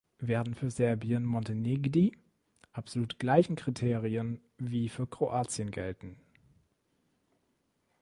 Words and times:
Werden 0.17 0.55
für 0.55 0.71
Serbien-Montenegdie 0.71 2.17
absolut 2.73 3.19
gleichen 3.19 3.55
Kriterien 3.55 4.41
wie 4.57 4.89
für 4.89 5.05
Kroatien 5.05 5.69
gelten? 5.69 6.15